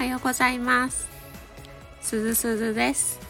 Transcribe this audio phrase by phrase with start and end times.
[0.00, 1.06] はようございます。
[2.00, 3.20] すずすずです。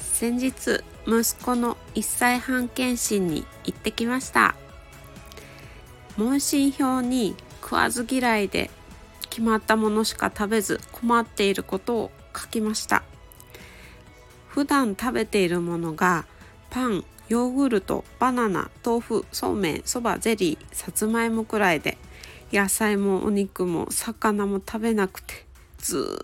[0.00, 4.56] 先日息子の1歳半検診に行ってきました。
[6.16, 8.68] 問診票に食わず嫌いで
[9.30, 13.04] 決まったものしか食べず困っていることを書きました。
[14.48, 16.26] 普段食べているものが
[16.68, 21.96] パンヨーグルトバナナ豆腐そうめんそばゼリーさつまいもくらいで
[22.52, 25.44] 野菜もお肉も魚も食べなくて
[25.78, 26.18] ず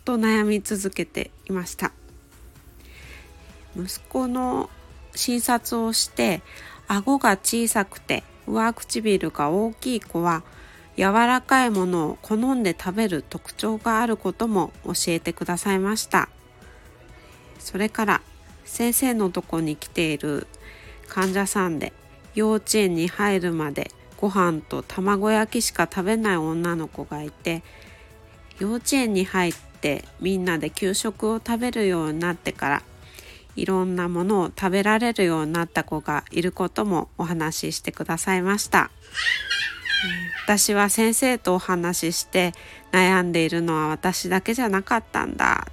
[0.00, 1.92] っと悩み続けていました。
[3.76, 4.70] 息子の
[5.14, 6.42] 診察をして
[6.88, 10.42] 顎が小さくて上唇が大きい子は
[10.96, 16.28] 柔らかいものを好んで食べる特徴があることも教えてくださいました。
[17.58, 18.22] それから
[18.64, 20.46] 先生のとこに来ている
[21.08, 21.92] 患者さんで
[22.34, 23.90] 幼稚園に入るまで
[24.20, 27.62] ご飯と卵焼きしか食べない女の子がいて
[28.58, 32.82] 幼稚園に入ってみんなで給食を食べるようになってから
[33.56, 38.90] いろんなものを食べられるようになった子がいることもお話ししてくださいました。
[40.50, 42.54] 私は先生とお話しして
[42.90, 45.68] 悩んでいるのは私だけじゃなかったんだ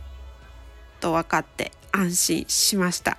[1.00, 3.18] と分かって安心しました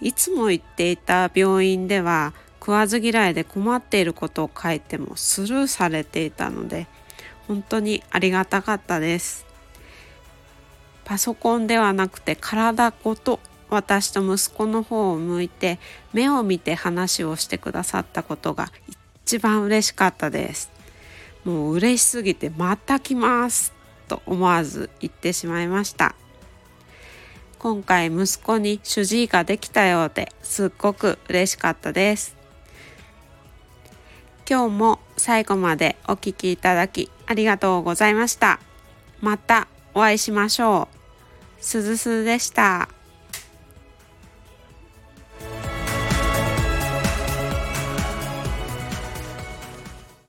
[0.00, 6.86] いつも行っていた病院では食わず嫌いで困っていることを書いてもスルーされていたので
[7.48, 9.46] 本当にありがたかったです。
[11.04, 15.80] パソコンではなくて体ごと私と息子の方を向いて
[16.12, 18.70] 目を見て話をしてくださったことが
[19.24, 20.70] 一番嬉しかったです。
[21.44, 23.72] もう嬉しすぎてまた来ます
[24.06, 26.14] と思わず言ってしまいました。
[27.58, 32.39] 今回息子に主治医ができたようですっごく嬉しかったです。
[34.50, 38.58] 今日も最後までお聴きいただきありがとうございました
[39.20, 40.88] またお会いしましょ
[41.60, 42.88] うすずすずでした。